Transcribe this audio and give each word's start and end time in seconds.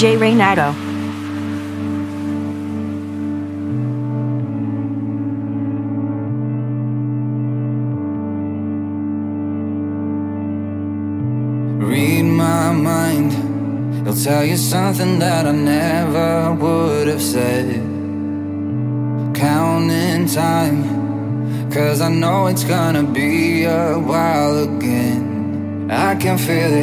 DJ 0.00 0.18
Renato. 0.18 0.72
He'll 14.04 14.14
tell 14.24 14.44
you 14.44 14.56
something 14.56 15.18
that 15.18 15.46
I 15.46 15.52
never 15.52 16.54
would 16.54 17.06
have 17.06 17.20
said. 17.20 17.66
Counting 19.34 20.26
time, 20.26 21.70
cause 21.70 22.00
I 22.00 22.08
know 22.08 22.46
it's 22.46 22.64
gonna 22.64 23.02
be 23.02 23.64
a 23.64 23.98
while 23.98 24.64
again. 24.64 25.90
I 25.90 26.14
can 26.14 26.38
feel 26.38 26.72
it. 26.72 26.79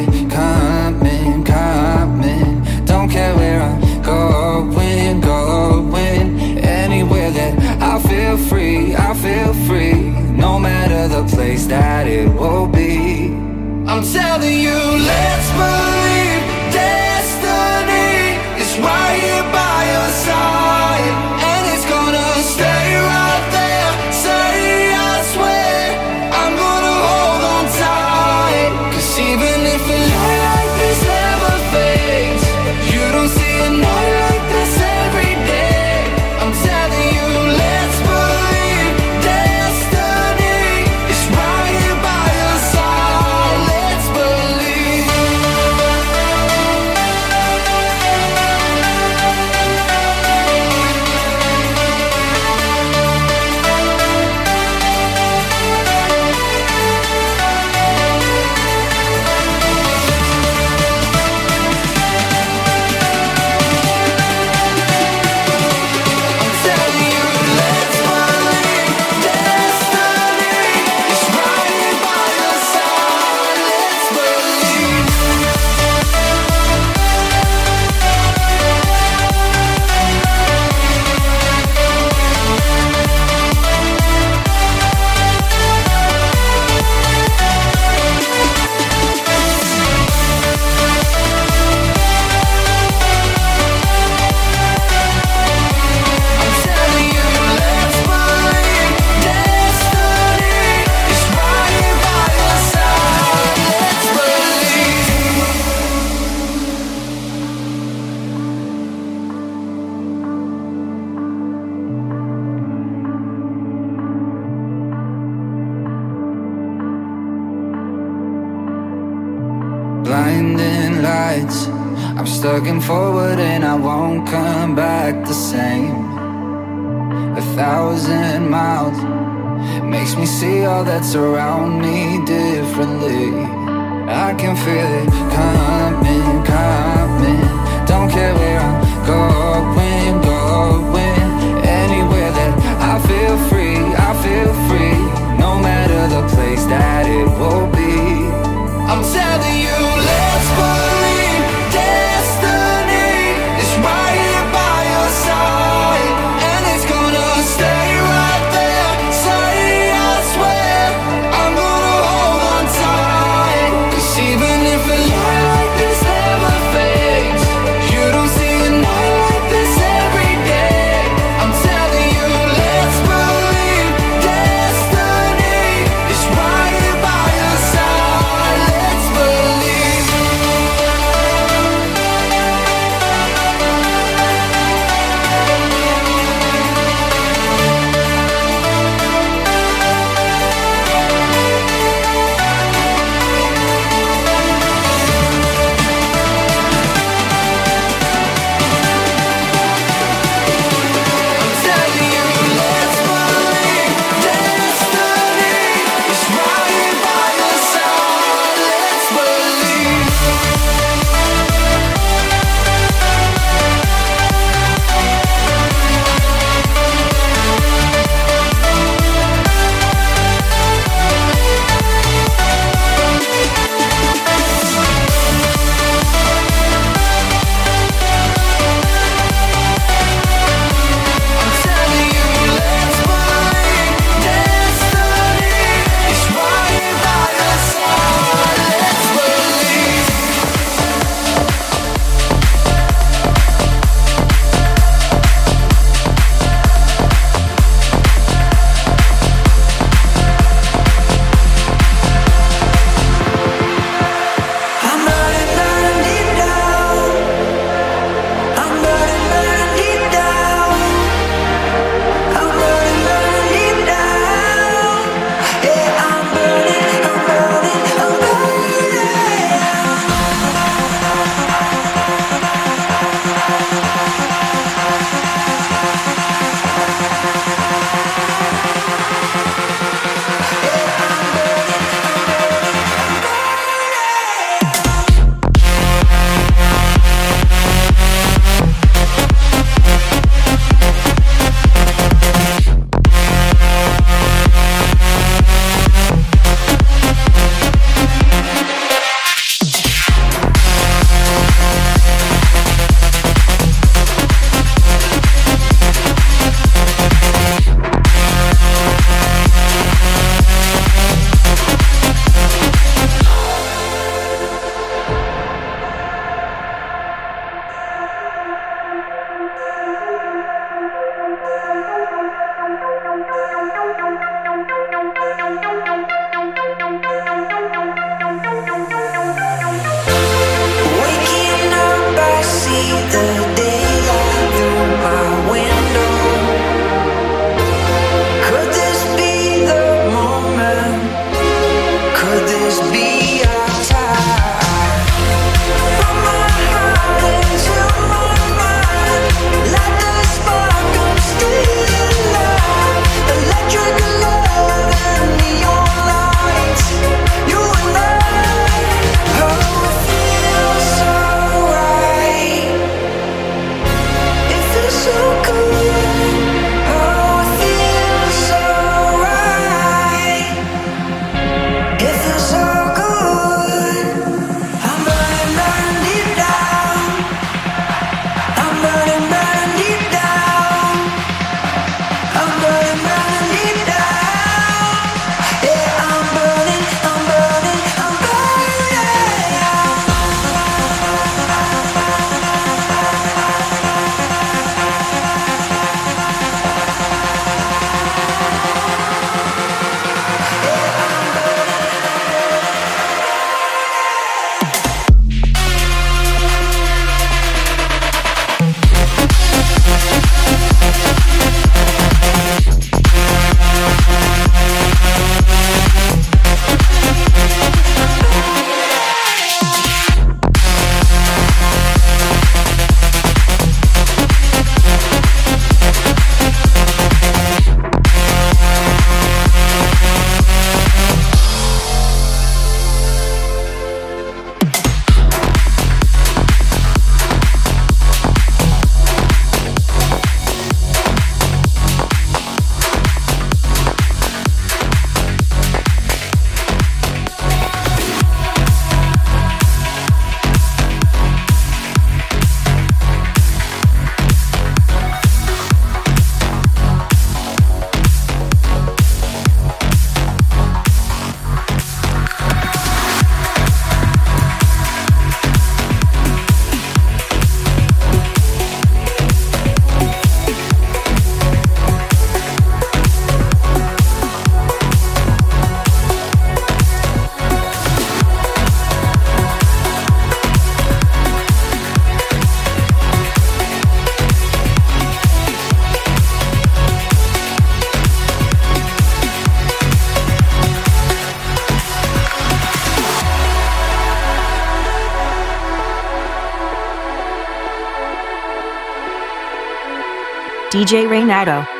DJ 500.88 501.06
Renato. 501.06 501.77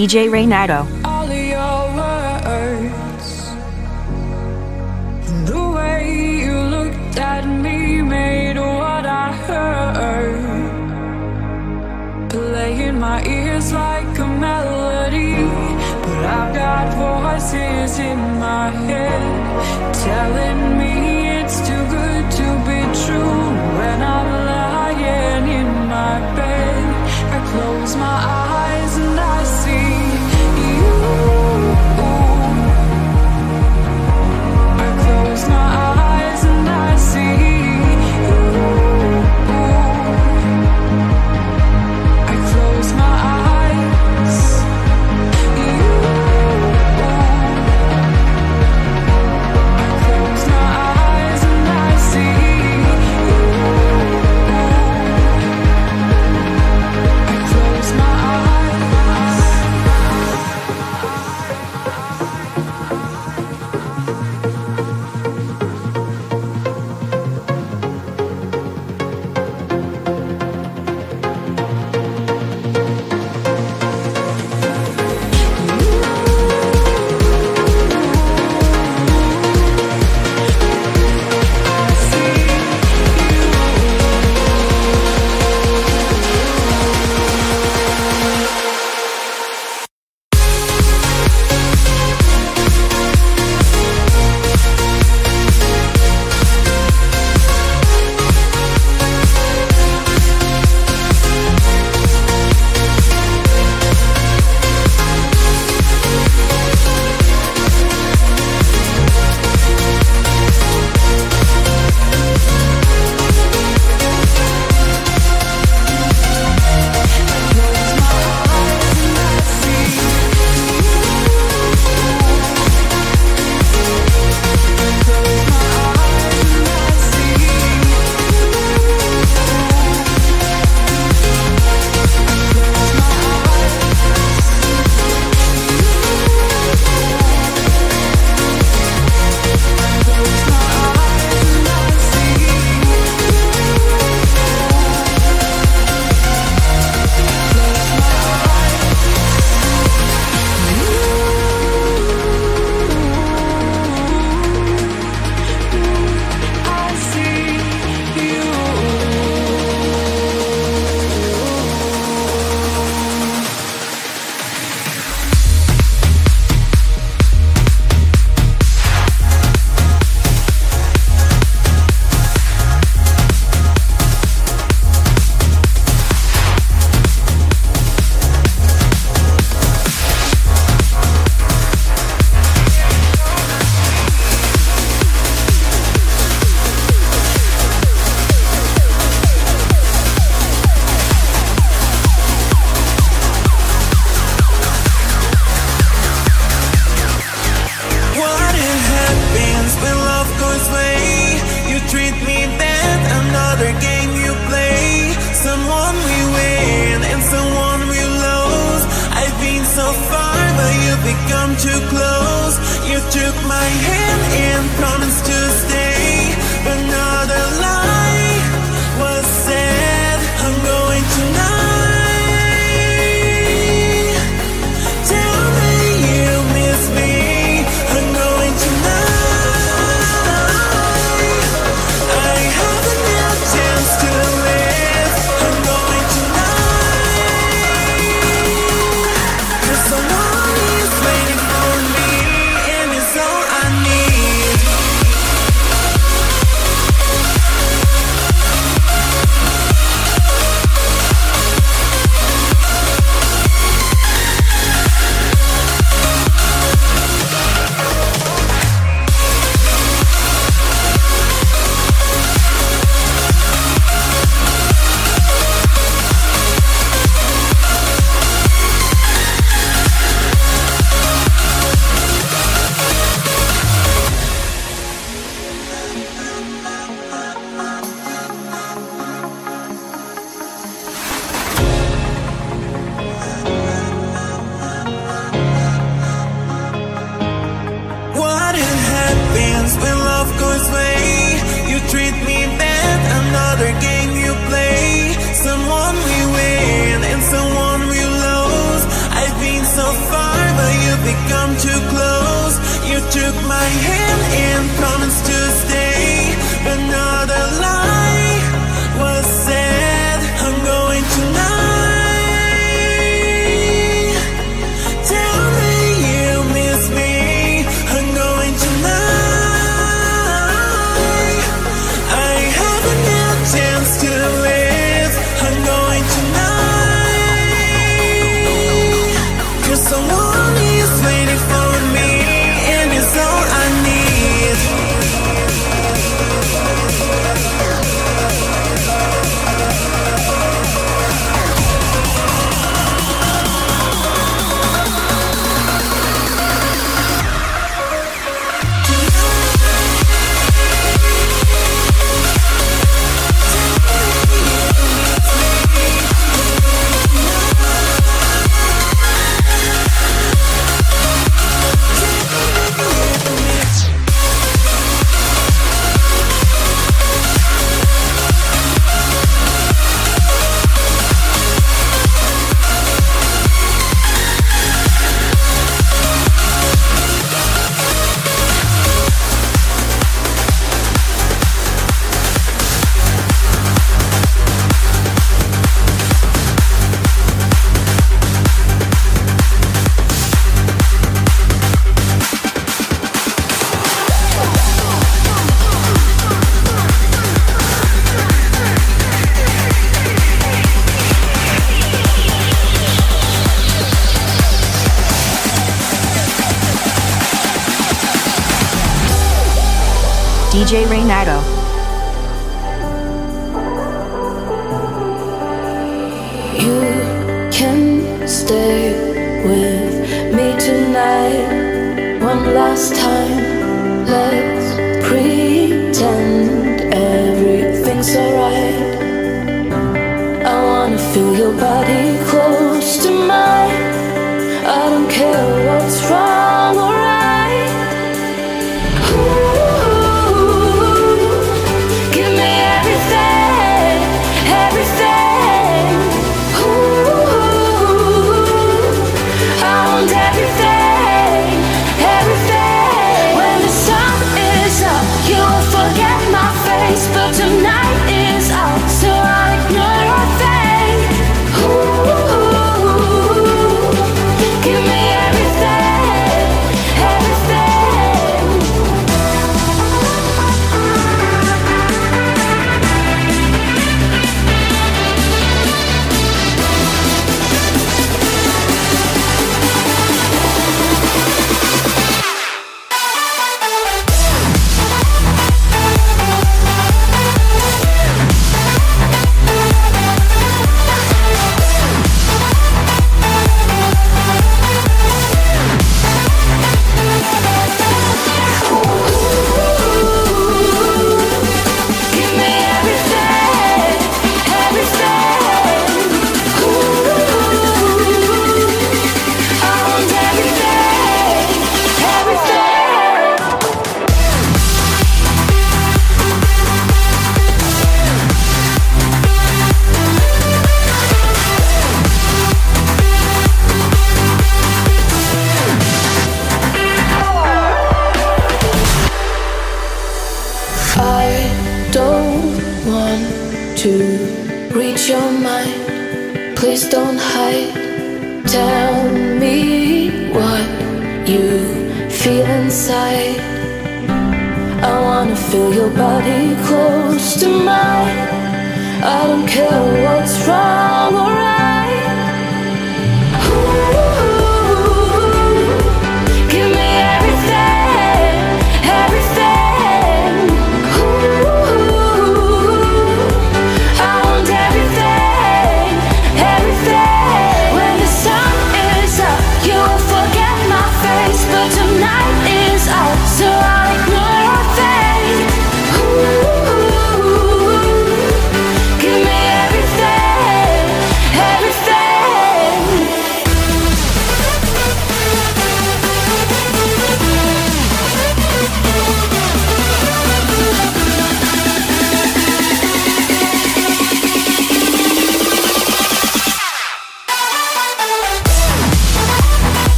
DJ 0.00 0.30
Renato. 0.30 0.99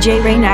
DJ 0.00 0.18
Renato. 0.24 0.49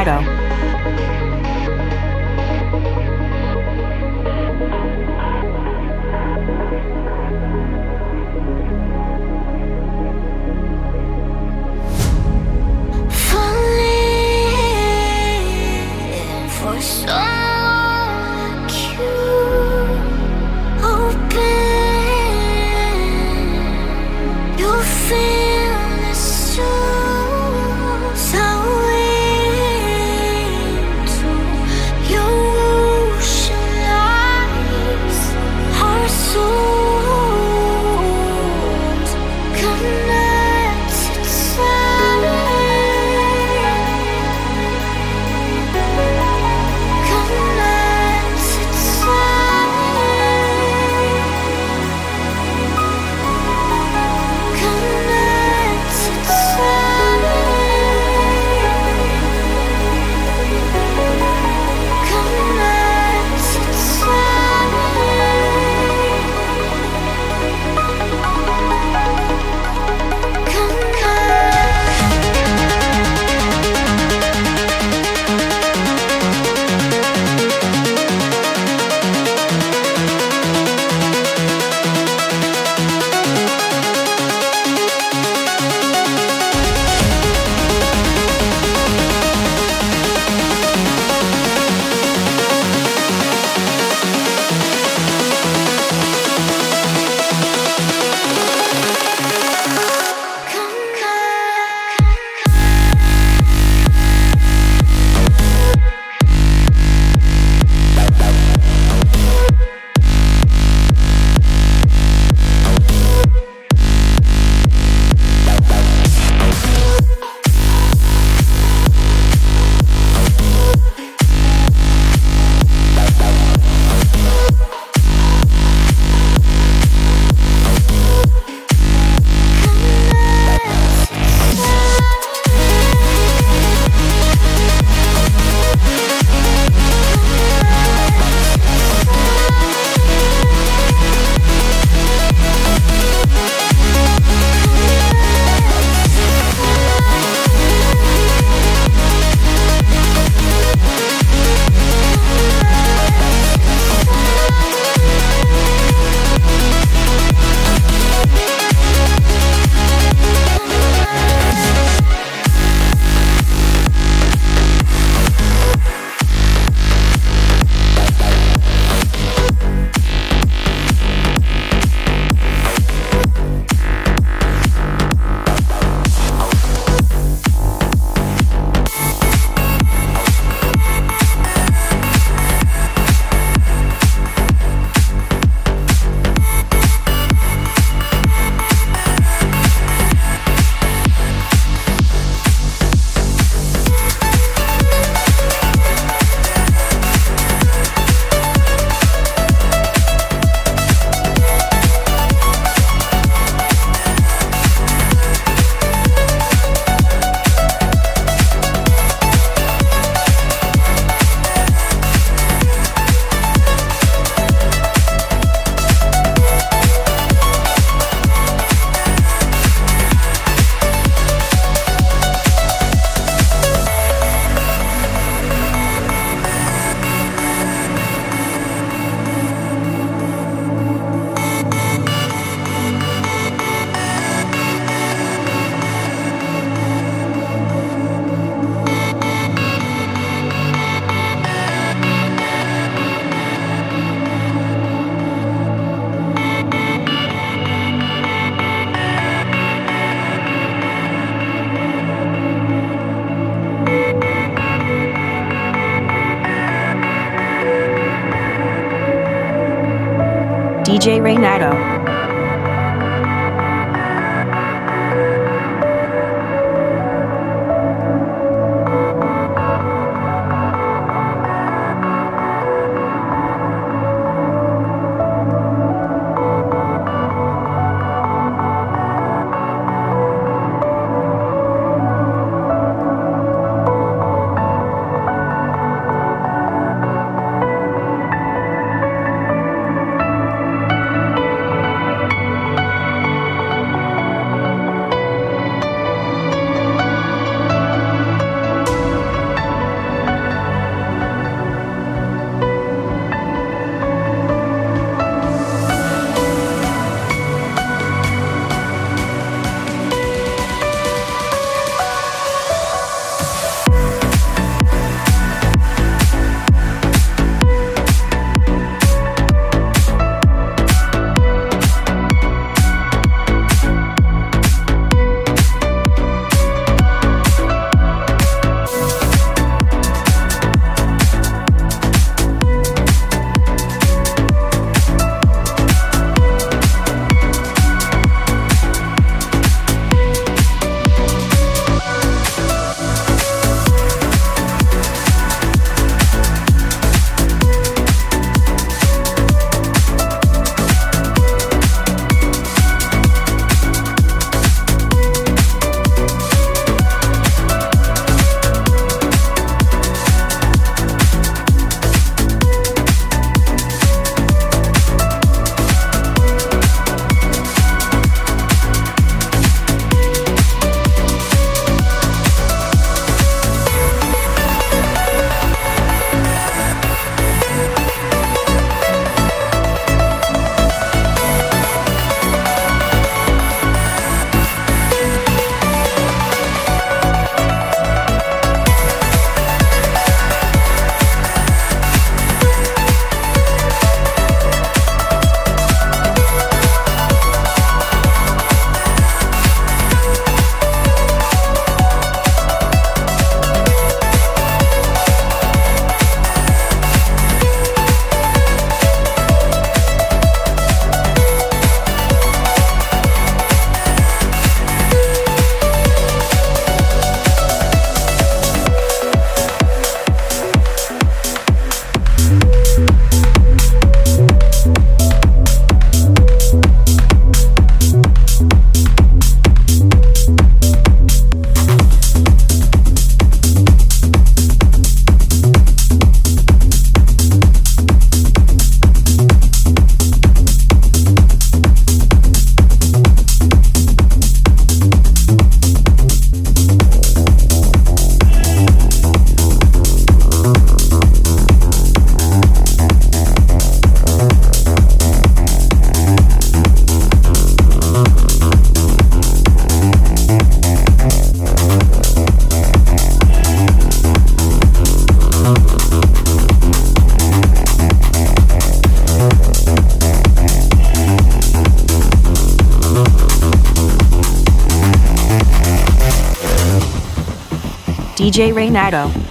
DJ 478.57 478.73
Renato. 478.73 479.46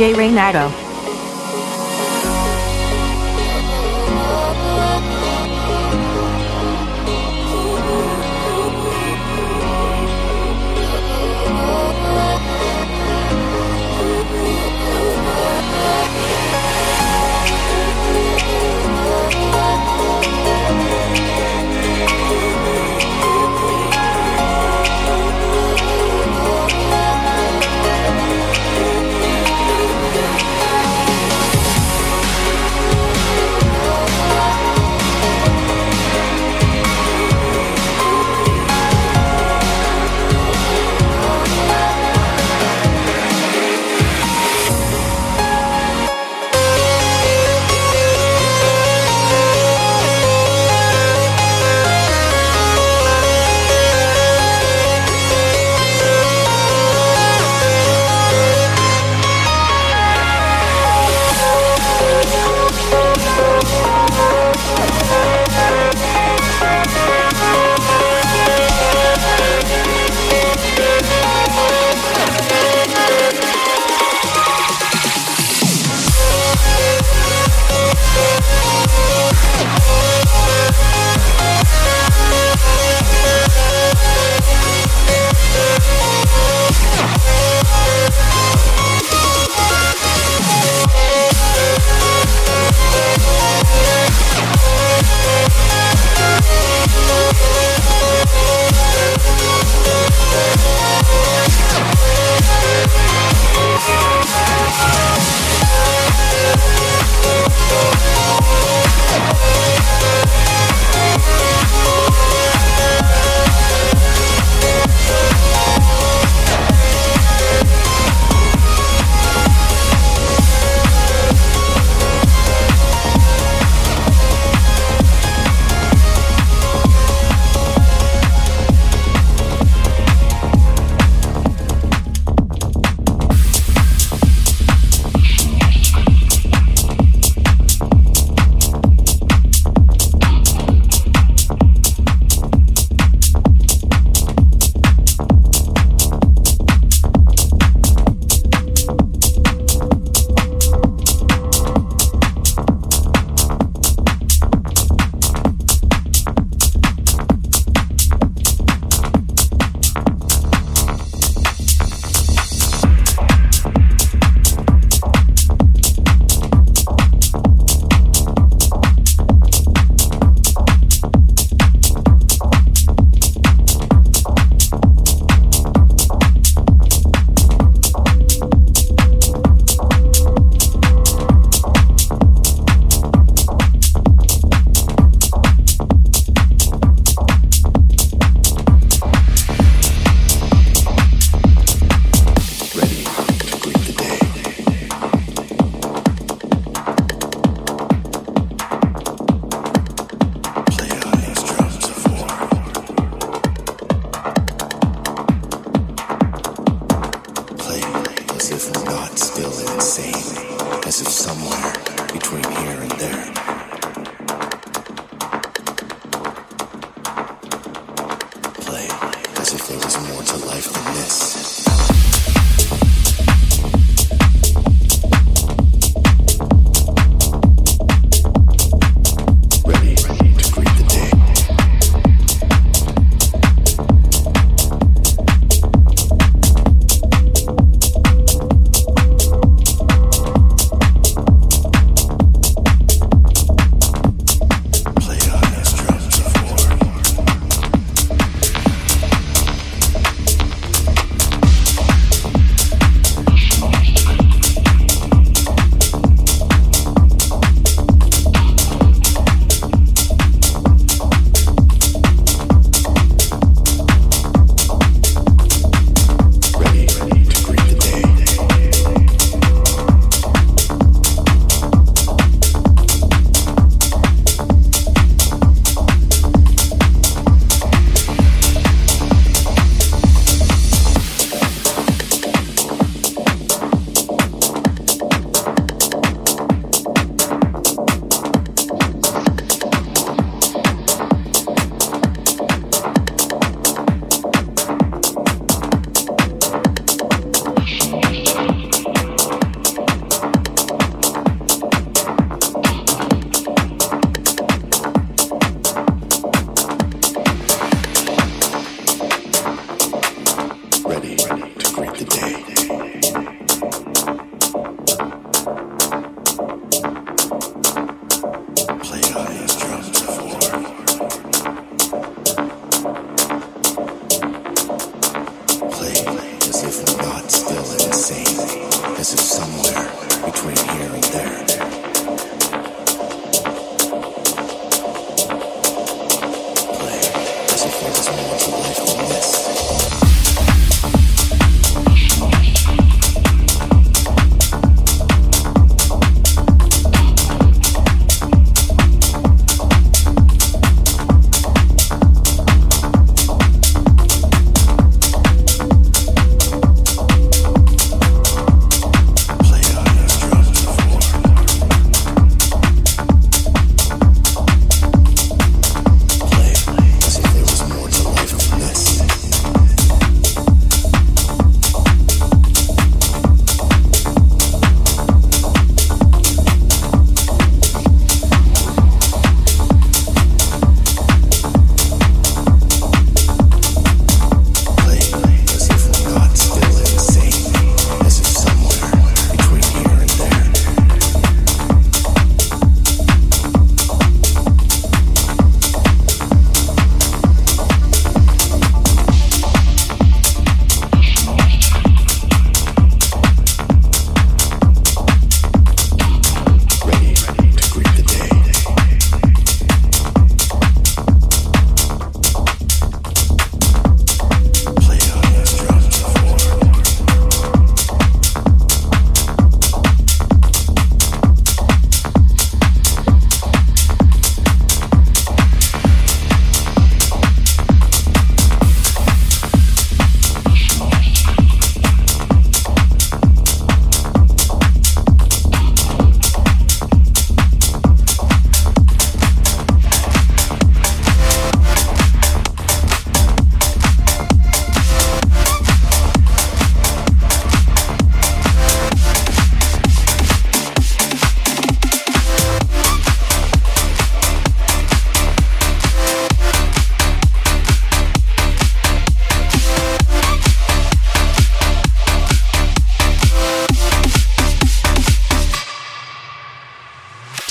DJ 0.00 0.14
Renato. 0.16 0.79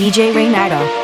DJ 0.10 0.34
Renato. 0.34 0.99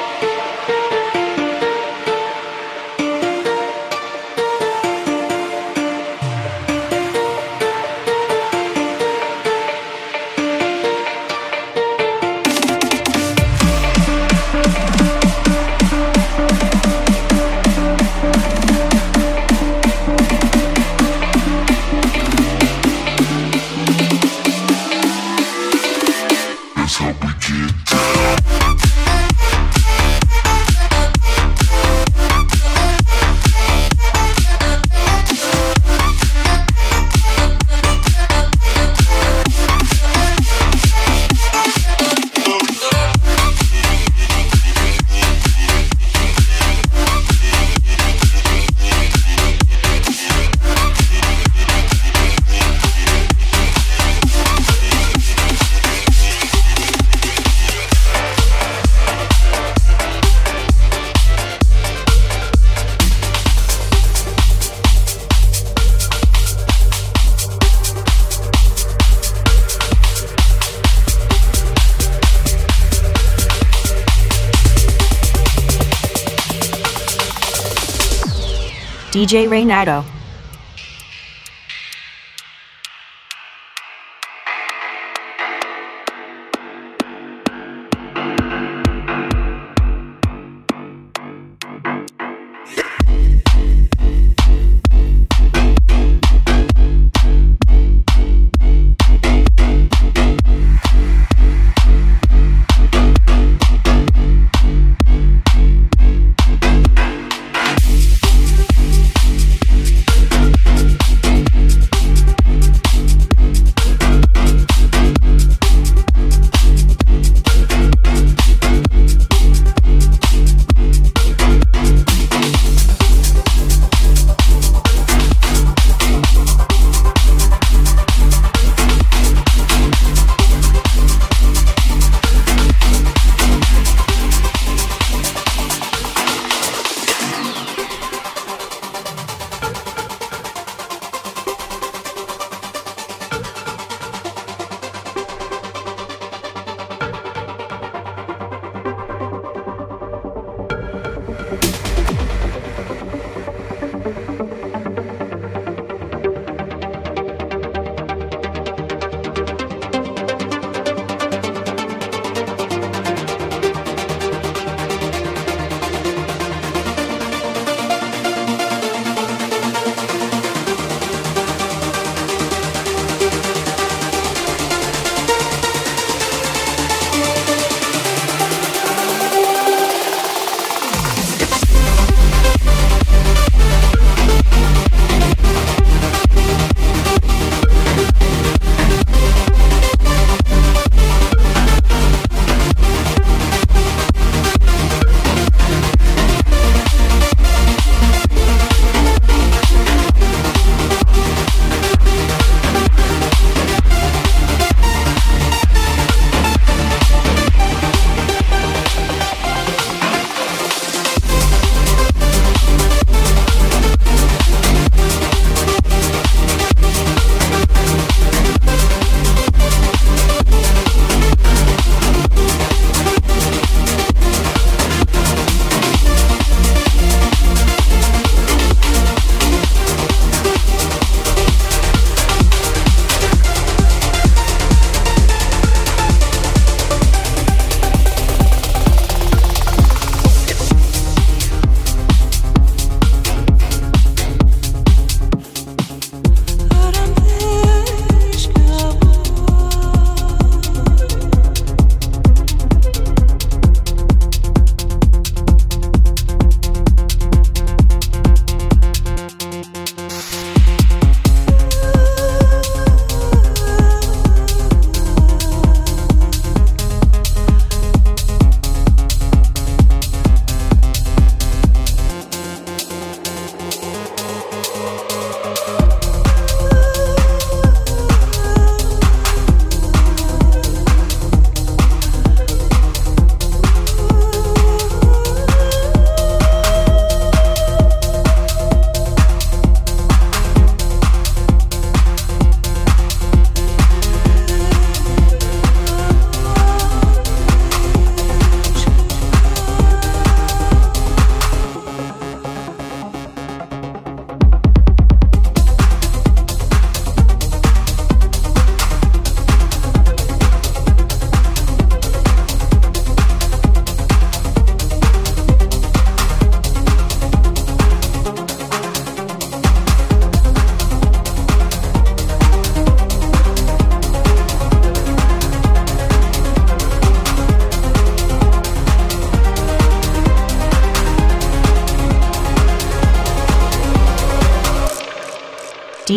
DJ 79.26 79.50
Renato. 79.50 80.15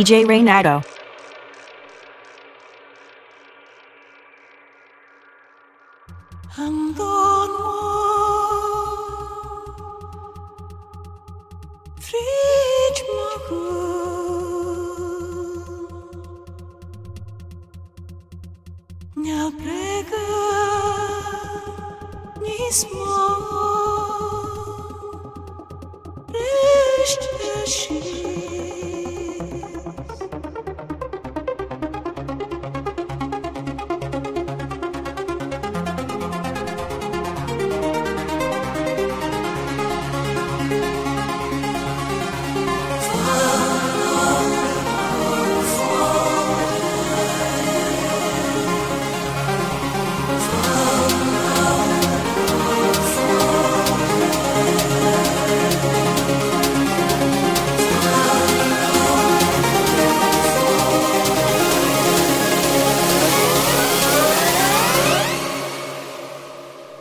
DJ 0.09 0.25
Renato. 0.25 0.98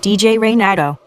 DJ 0.08 0.40
Renato. 0.40 1.07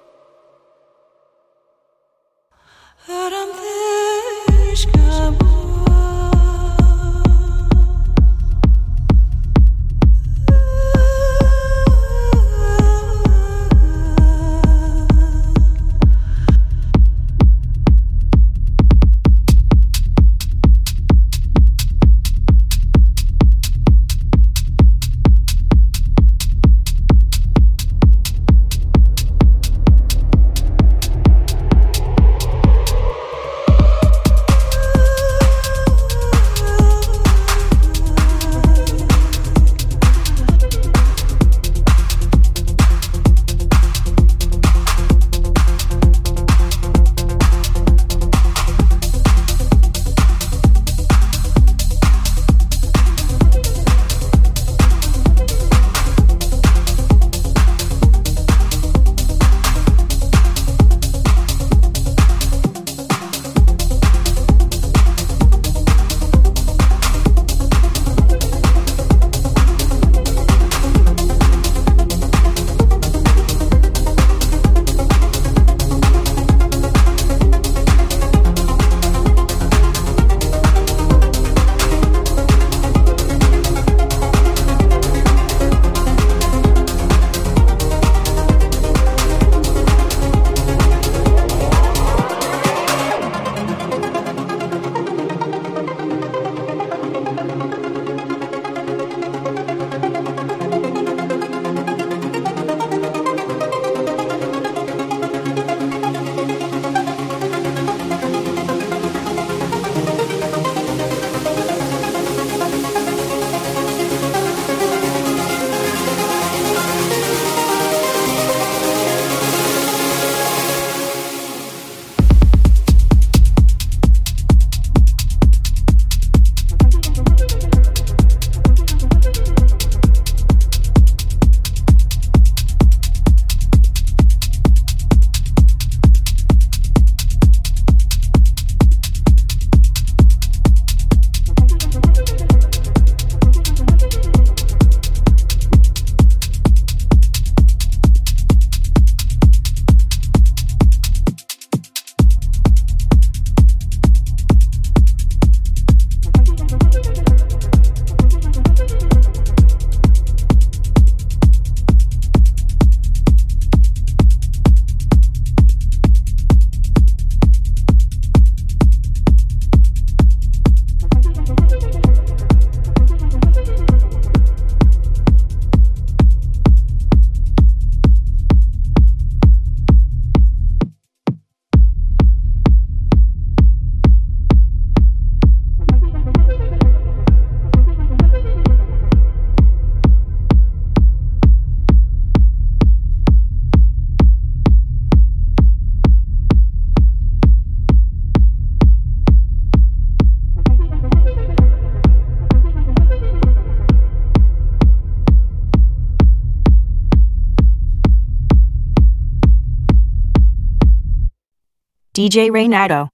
DJ 212.20 212.50
Renato. 212.50 213.08